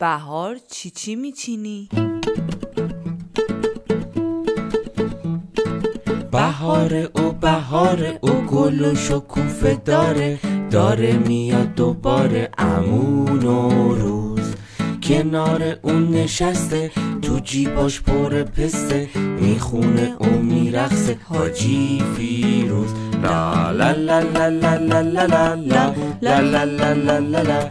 [0.00, 1.88] بهار چی چی میچینی؟
[6.32, 10.38] بهار او بهار او گل و شکوفه داره
[10.70, 14.54] داره میاد دوباره امون و روز
[15.02, 16.90] کنار اون نشسته
[17.22, 19.08] تو جیباش پر پسته
[19.40, 22.90] می‌خونه و میرخصه حاجی فیروز
[23.22, 27.70] لا لا لا لا لا لا لا لا لا لا لا لا لا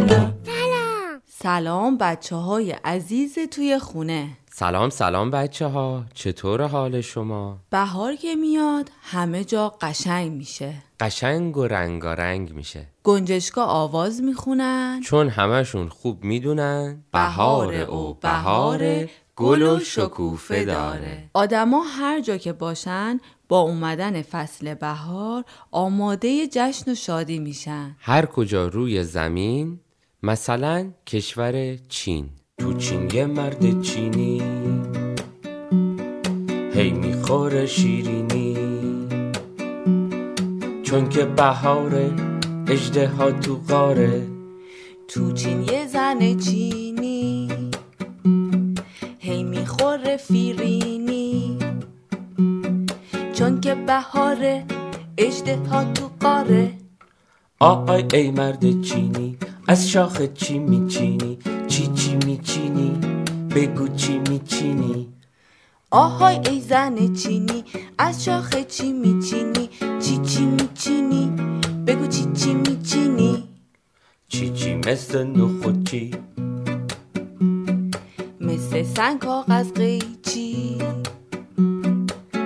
[1.43, 4.29] سلام بچه های عزیز توی خونه.
[4.53, 10.73] سلام سلام بچه ها چطور حال شما؟ بهار که میاد همه جا قشنگ میشه.
[10.99, 12.87] قشنگ و رنگارنگ میشه.
[13.03, 15.01] گنجشکا آواز می‌خونن.
[15.03, 21.29] چون همشون خوب می‌دونن بهار او بهار گل و شکوفه داره.
[21.33, 23.19] آدما هر جا که باشن
[23.49, 27.95] با اومدن فصل بهار آماده جشن و شادی میشن.
[27.99, 29.79] هر کجا روی زمین
[30.23, 32.29] مثلا کشور چین.
[32.57, 34.41] تو چین یه مرد چینی.
[36.73, 38.57] هی می‌خوره شیرینی.
[40.83, 42.11] چون که بهاره
[42.67, 44.27] اجده ها تو قاره
[45.07, 47.49] تو چین یه زن چینی.
[49.19, 51.57] هی می‌خوره فیرینی.
[53.33, 54.65] چون که بهاره
[55.17, 56.71] اجده ها تو قاره
[57.59, 59.37] آی ای مرد چینی.
[59.71, 61.37] از شاخ چی میچینی؟
[61.67, 62.99] چی چی میچینی؟
[63.55, 65.09] بگو چی میچینی؟
[65.91, 67.63] آهای ای زن چینی
[67.97, 71.31] از شاخ چی میچینی؟ چی چی میچینی؟
[71.87, 73.43] بگو چی چی میچینی؟
[74.27, 76.11] چی چی مثل نخود چی؟
[78.41, 80.77] مثل سنگ کاغذ قیچی.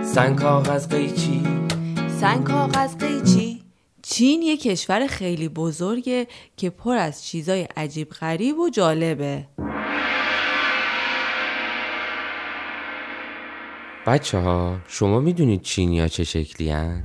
[0.04, 1.44] سنگ کاغذ قیچی.
[2.22, 3.55] سنگ کاغذ قیچی.
[4.16, 6.28] چین یه کشور خیلی بزرگه
[6.58, 9.48] که پر از چیزای عجیب غریب و جالبه
[14.08, 17.04] بچه ها شما می‌دونید چینی ها چه شکلی هن؟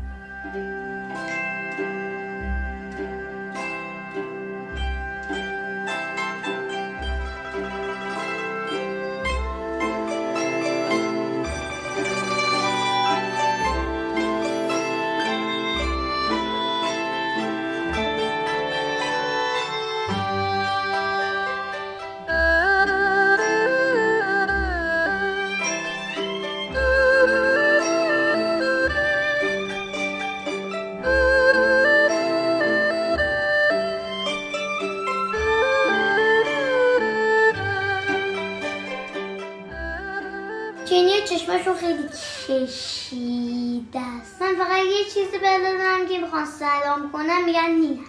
[41.64, 42.08] چینی چشماشون خیلی
[42.48, 44.42] کشیده است.
[44.42, 48.00] من فقط یه چیزی بلدم که می‌خوان سلام کنم میگن نی.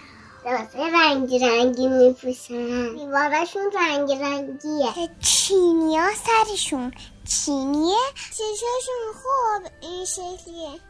[0.46, 2.94] لباس رنگی رنگی میپوشن.
[2.94, 5.08] دیوارشون رنگی رنگیه.
[5.20, 6.92] چینی ها سرشون
[7.28, 7.96] چینیه؟
[8.30, 10.80] چشاشون خوب این شکلیه.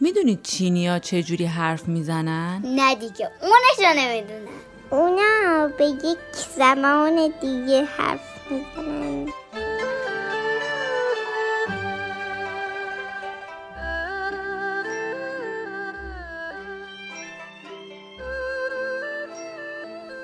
[0.00, 4.48] می‌دونید چینیا چجوری حرف می‌زنن؟ نه دیگه اونش رو نمی‌دونم
[4.90, 6.18] اونا به یک
[6.56, 9.32] زمان دیگه حرف می‌زنن.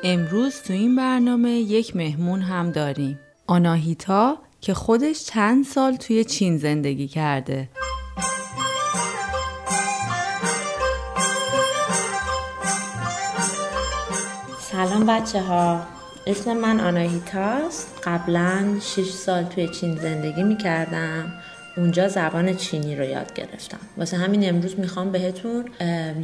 [0.06, 3.20] امروز تو این برنامه یک مهمون هم داریم.
[3.46, 7.68] آناهیتا که خودش چند سال توی چین زندگی کرده.
[14.60, 15.86] سلام بچه ها
[16.26, 21.32] اسم من آناهیتاست قبلا 6 سال توی چین زندگی می کردم
[21.76, 23.78] اونجا زبان چینی رو یاد گرفتم.
[23.96, 25.64] واسه همین امروز می‌خوام بهتون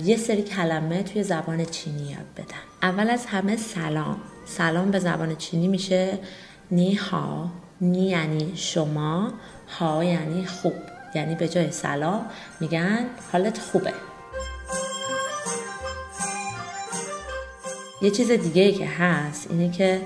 [0.05, 2.65] یه سری کلمه توی زبان چینی یاد بدم.
[2.83, 4.21] اول از همه سلام.
[4.47, 6.19] سلام به زبان چینی میشه
[6.71, 7.51] نی ها
[7.81, 9.33] نی یعنی شما
[9.79, 10.73] ها یعنی خوب.
[11.15, 12.27] یعنی به جای سلام
[12.61, 13.93] میگن حالت خوبه.
[18.03, 20.01] یه چیز دیگه که هست اینه که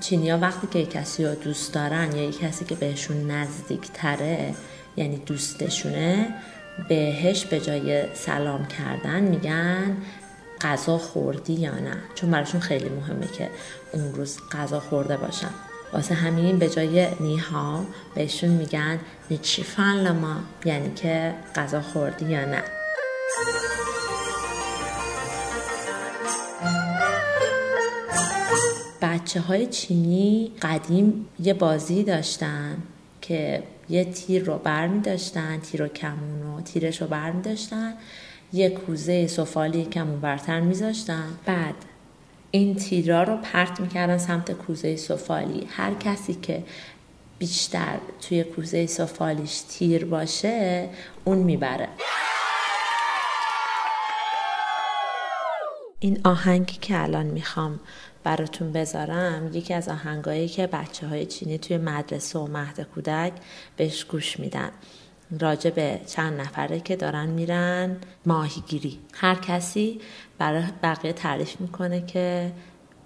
[0.00, 4.54] چینیا وقتی که کسی رو دوست دارن یا یه کسی که بهشون نزدیک تره
[4.96, 6.34] یعنی دوستشونه
[6.88, 9.96] بهش به جای سلام کردن میگن
[10.60, 11.96] غذا خوردی یا نه.
[12.14, 13.50] چون براشون خیلی مهمه که
[13.92, 15.50] اون روز غذا خورده باشن.
[15.92, 18.98] واسه همین به جای نیها بهشون میگن
[19.30, 22.62] نیچی فن لما یعنی که غذا خوردی یا نه.
[29.02, 32.76] بچه های چینی قدیم یه بازی داشتن
[33.20, 37.42] که یه تیر رو بر می داشتن تیر و کمون و تیرش رو بر می
[37.42, 37.94] داشتن.
[38.52, 40.74] یه کوزه سفالی کمون برتر می
[41.46, 41.74] بعد
[42.50, 45.66] این تیرا رو پرت می‌کردن سمت کوزه سفالی.
[45.70, 46.64] هر کسی که
[47.38, 50.88] بیشتر توی کوزه سفالیش تیر باشه
[51.24, 51.88] اون می‌بره
[56.00, 57.80] این آهنگی که الان می‌خوام
[58.24, 59.50] براتون بذارم.
[59.52, 63.32] یکی از آهنگایی که بچه های چینی توی مدرسه و مهد کودک
[63.76, 64.70] بهش گوش میدن.
[65.40, 67.96] راجع به چند نفره که دارن میرن.
[68.26, 68.98] ماهیگیری.
[69.14, 70.00] هر کسی
[70.38, 72.52] برای بقیه تعریف می‌کنه که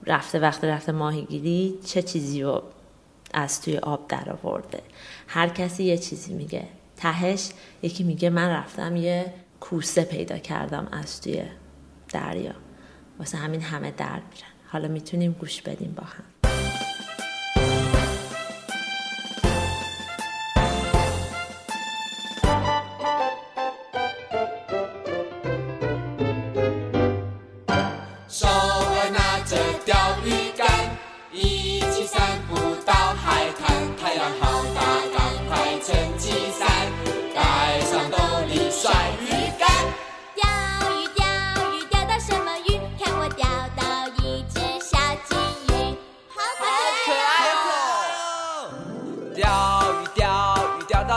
[0.07, 2.63] رفته وقت رفته ماهیگیری چه چیزی رو
[3.35, 4.83] از توی آب در آورده.
[5.29, 6.69] هر کسی یه چیزی میگه.
[6.97, 7.51] تهش
[7.83, 11.43] یکی میگه من رفتم یه کوسه پیدا کردم از توی
[12.09, 12.55] دریا.
[13.19, 14.54] واسه همین همه در میرن.
[14.75, 16.25] حالا می‌تونیم گوش بدیم با هم.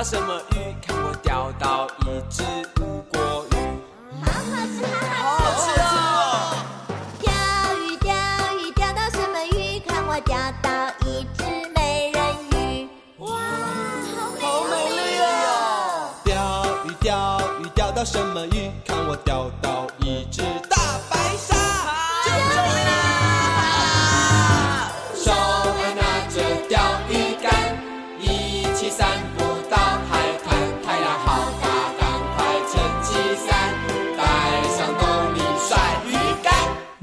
[0.04, 0.76] 什么鱼？
[0.86, 2.44] 看我钓到一只
[2.82, 3.56] 乌锅鱼，
[4.24, 5.84] 好好吃，好好吃哦！
[7.20, 7.32] 钓
[7.76, 8.14] 鱼，钓
[8.56, 9.80] 鱼，钓到什么鱼？
[9.80, 10.70] 看我钓到
[11.06, 11.44] 一只
[11.76, 13.28] 美人鱼，哇，
[14.16, 16.10] 好美丽哦！
[16.24, 16.32] 钓
[16.86, 18.72] 鱼，钓鱼，钓到什么鱼？
[18.86, 20.44] 看我钓到一只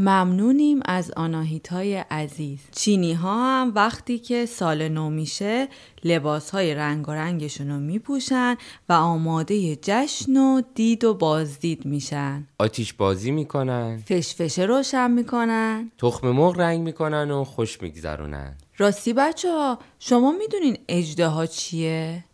[0.04, 2.58] ممنونیم از آناهیتای عزیز.
[2.72, 5.68] چینی ها هم وقتی که سال نو میشه
[6.04, 8.56] لباس های رنگ و رنگشون رو میپوشن
[8.88, 12.46] و آماده جشن و دید و بازدید میشن.
[12.58, 14.02] آتیش بازی می‌کنن.
[14.06, 15.90] فشفشه روشن می‌کنن.
[15.98, 18.56] تخم مرغ رنگ می‌کنن و خوش میگذرونن.
[18.78, 22.24] راستی بچه ها شما می‌دونین اجده ها چیه؟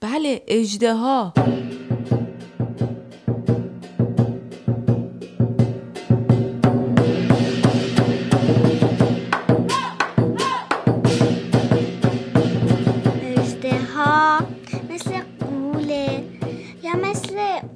[0.00, 1.32] بله اجده ها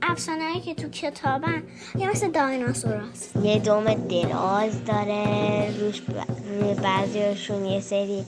[0.03, 1.63] افسانه‌ای که تو کتابن
[1.99, 6.03] یا مثل دایناسوراست یه دوم دراز داره روش
[6.49, 8.25] روی بعضیاشون یه سری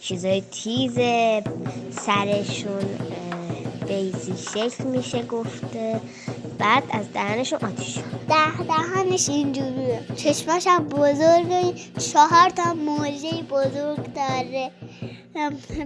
[0.00, 1.42] چیزای تیزه
[1.90, 2.84] سرشون
[3.88, 6.00] بیزی شکل میشه گفته
[6.58, 7.98] بعد از دهنشون آتیش.
[8.28, 10.00] ده دهنش اینجوریه.
[10.16, 11.74] چشماش هم بزرگه
[12.12, 14.70] چهار تا موجه بزرگ داره.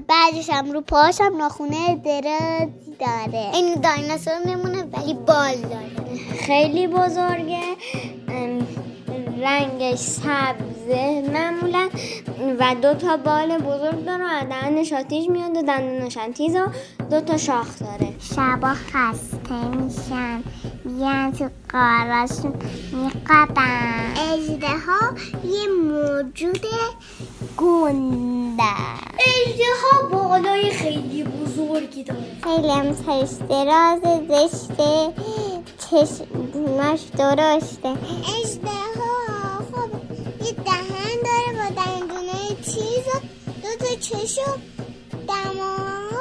[0.09, 3.51] بعدش هم رو پاش هم ناخونه درازی داره.
[3.55, 6.17] این دایناسور میمونه ولی بال داره.
[6.41, 7.63] خیلی بزرگه.
[9.43, 11.31] رنگش سبزه.
[11.33, 11.89] معمولا
[12.59, 16.67] و دو تا بال بزرگ داره و دهنش آتیش میاد و دندونش تیز و
[17.11, 18.13] دو تا شاخ داره.
[18.21, 20.43] شبا خسته میشن
[20.97, 22.55] میان تو قاراشون
[22.93, 26.67] میقبن اجده ها یه موجود
[27.57, 28.63] گنده.
[29.19, 35.13] اجده ها بالای خیلی بزرگی داره خیلی هم سرش دراز زشته.
[35.79, 37.89] چشمش درشته.
[37.89, 39.91] اجده ها خب
[40.45, 43.21] یه دهن داره با دندونه چیز و
[43.63, 44.61] دو تا چشم
[45.29, 46.16] دماغ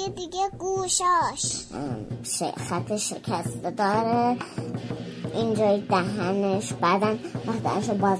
[0.00, 1.64] دیگه دیگه گوشاش.
[2.68, 4.36] خط شکسته داره.
[5.34, 8.18] اینجای دهنش بعدم وقتی باز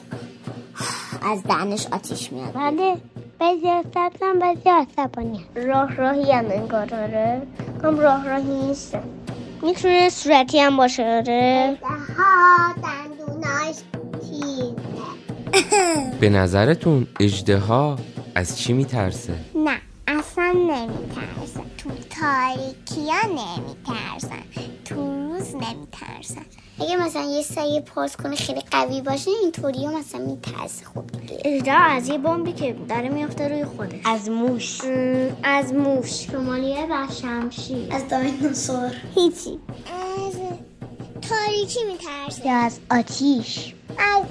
[1.23, 2.53] از دهنش آتیش میاد.
[2.53, 2.97] بله
[3.39, 7.43] بعضی اصلا بعضی عصبانی راه راهی هم انگار داره.
[7.83, 9.03] کم راه راهی نیستم
[9.63, 11.79] می‌تونه صورتی هم باشه داره
[12.17, 13.77] ها دندوناش
[14.21, 16.19] تیزه.
[16.21, 17.59] به نظرتون اجده
[18.35, 21.40] از چی میترسه؟ نه اصلا نمیترسن
[22.21, 24.43] تاریکی ها نمیترسن.
[24.85, 26.47] تو روز نمیترسن.
[26.81, 31.73] اگه مثلا یه سعی پاس کنه خیلی قوی باشه اینطوری ها مثلا میترسه خوب دیگه
[31.73, 34.01] از یه بمبی که داره میفته روی خودش.
[34.05, 34.81] از موش.
[35.43, 36.27] از موش.
[36.27, 38.93] شمالیه و شمشیر از دایناسور.
[39.15, 39.59] هیچی.
[40.27, 40.35] از
[41.29, 42.47] تاریکی میترسه.
[42.47, 43.75] یا از آتیش.
[43.99, 44.23] از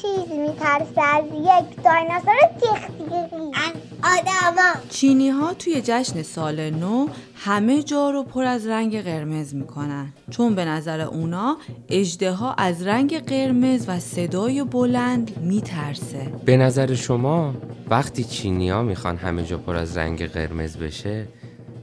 [0.00, 0.11] چیز
[0.52, 4.72] میترسه از یک دایناسور تیختیقی از آدما.
[4.90, 10.12] چینی ها توی جشن سال نو همه جا رو پر از رنگ قرمز می‌کنن.
[10.30, 11.56] چون به نظر اونا
[11.88, 16.32] اجده ها از رنگ قرمز و صدای بلند میترسه.
[16.44, 17.54] به نظر شما
[17.90, 21.28] وقتی چینی ها می‌خوان همه جا پر از رنگ قرمز بشه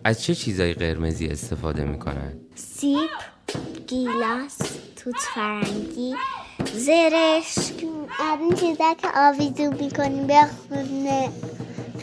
[0.03, 3.09] از چه چیزای قرمزی استفاده می‌کنن؟ سیب
[3.87, 4.57] گیلاس
[4.95, 6.15] توت فرنگی.
[6.65, 7.85] زرشک.
[8.19, 10.49] از چیزا که آویزون می‌کنیم به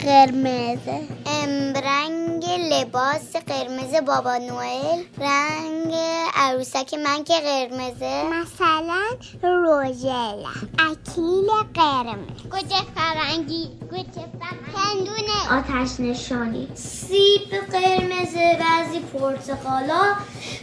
[0.05, 5.03] ام رنگ لباس قرمز بابا نوئل.
[5.17, 5.93] رنگ
[6.35, 8.23] عروسک من که قرمزه.
[8.23, 9.01] مثلا
[9.43, 10.43] روژل.
[10.79, 12.43] اکلیل قرمز.
[12.51, 14.27] گوجه فرنگی گوجه
[14.75, 16.67] هندونه آتش نشانی.
[16.75, 20.15] سیب قرمزه بعضی پرتقالا.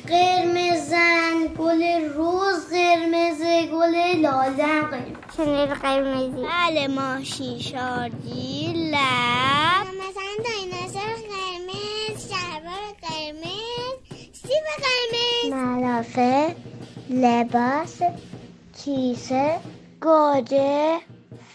[0.09, 1.83] قرمزن گل
[2.15, 2.71] روز.
[2.71, 6.47] قرمزه گل لاله هم قرمز شنیل قرمزی.
[6.47, 9.24] بله ماهی شارجی لب.
[15.55, 16.55] ملافه
[17.11, 18.03] لباس
[18.77, 19.59] کیسه
[20.01, 20.99] گوجه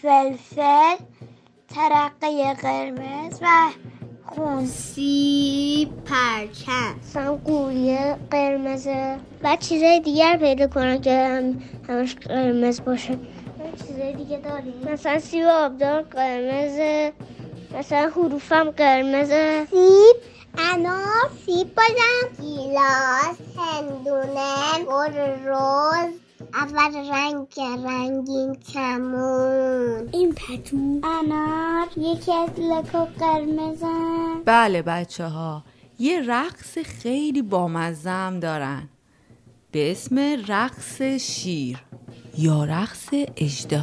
[0.02, 0.96] فلفل
[1.74, 3.46] ترقه قرمز و
[4.26, 4.66] خون.
[4.66, 6.94] سیب پرچم.
[7.02, 13.18] مثلا گوریه قرمزه و چیزای دیگر پیدا کنن که هم همش قرمز باشه.
[13.86, 14.92] چیزای دیگه داریم.
[14.92, 17.12] مثلا سیب آبدار قرمزه
[17.78, 20.39] مثلا حروفم قرمزه سیب.
[20.58, 22.42] انار سیب بازم.
[22.42, 26.14] گیلاس هندونه گل روز
[26.54, 27.46] اول رنگ
[27.86, 30.08] رنگین کمون.
[30.12, 31.00] این پتو.
[31.04, 34.42] انار یکی از لکو قرمزم.
[34.44, 35.64] بله بچه ها
[35.98, 38.88] یه رقص خیلی بامزه هم دارن.
[39.72, 41.84] به اسم رقص شیر
[42.38, 43.78] یا رقص اجده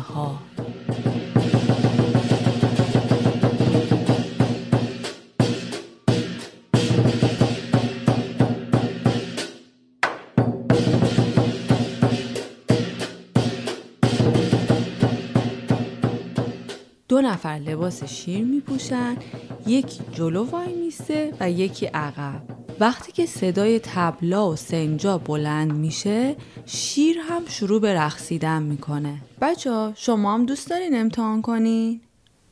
[17.09, 19.17] دو نفر لباس شیر می پوشن
[19.67, 22.41] یکی جلو وای میسته و یکی عقب.
[22.79, 26.35] وقتی که صدای تبلا و سنجا بلند میشه
[26.65, 29.21] شیر هم شروع به رقصیدن می‌کنه.
[29.41, 32.01] بچه ها شما هم دوست دارین امتحان کنین؟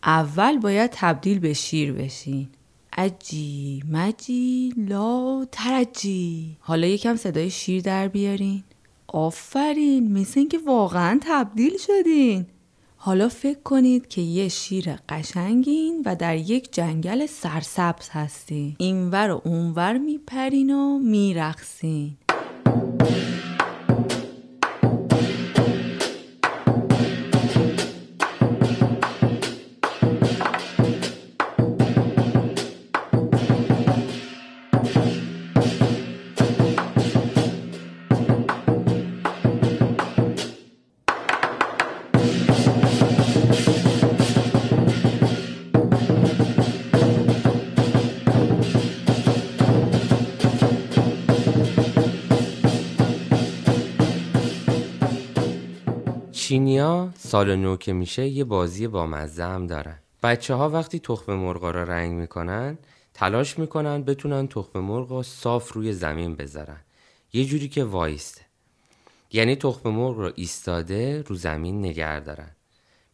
[0.03, 2.47] اول باید تبدیل به شیر بشین.
[2.97, 6.57] اجی مجی لا ترجی.
[6.59, 8.63] حالا یکم صدای شیر در بیارین.
[9.07, 12.45] آفرین مثل اینکه واقعا تبدیل شدین.
[13.05, 18.75] حالا فکر کنید که یه شیر قشنگین و در یک جنگل سرسبز هستین.
[18.79, 22.17] اینور و اونور میپرین و میرقصین.
[56.55, 59.99] چینیا سال نو که میشه یه بازی با مزه هم دارن.
[60.23, 62.77] بچه ها وقتی تخم مرغا را رنگ می‌کنن
[63.13, 66.79] تلاش می‌کنن بتونن تخم مرغ صاف روی زمین بذارن.
[67.33, 68.41] یه جوری که وایسته.
[69.31, 72.51] یعنی تخم مرغ رو ایستاده رو زمین نگر دارن.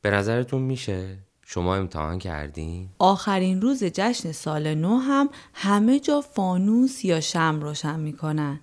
[0.01, 7.05] به نظرتون میشه؟ شما امتحان کردین؟ آخرین روز جشن سال نو هم همه جا فانوس
[7.05, 8.59] یا شم روشن می‌کنن.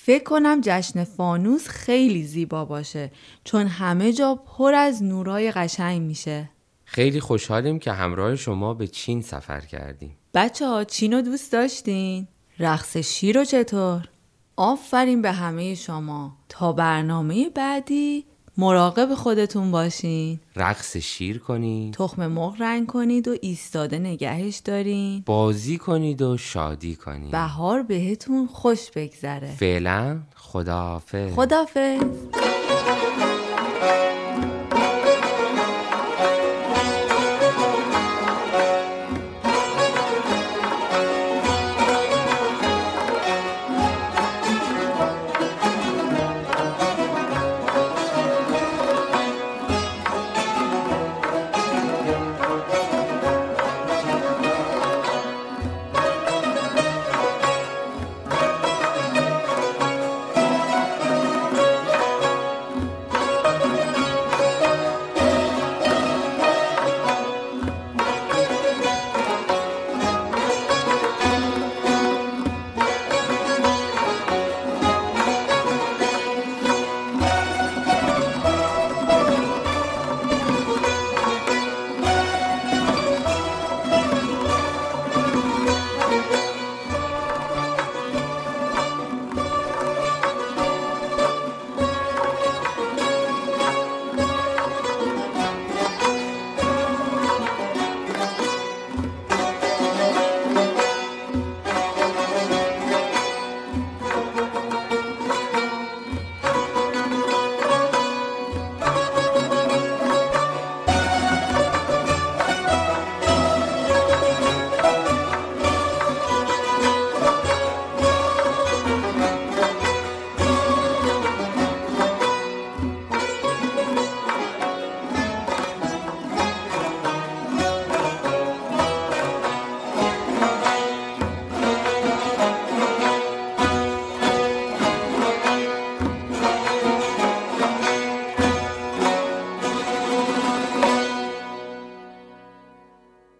[0.00, 3.10] فکر کنم جشن فانوس خیلی زیبا باشه
[3.44, 6.50] چون همه جا پر از نورای قشنگ میشه
[6.84, 12.28] خیلی خوشحالیم که همراه شما به چین سفر کردیم بچه ها چین رو دوست داشتین؟
[12.58, 14.08] رقص شیر رو چطور؟
[14.56, 18.24] آفرین به همه شما تا برنامه بعدی
[18.60, 20.40] مراقب خودتون باشین.
[20.56, 21.94] رقص شیر کنید.
[21.94, 25.22] تخم مرغ رنگ کنید و ایستاده نگهش دارین.
[25.26, 27.30] بازی کنید و شادی کنید.
[27.30, 29.48] بهار بهتون خوش بگذره.
[29.48, 31.34] فعلا خداحافظ.
[31.34, 32.02] خدافظ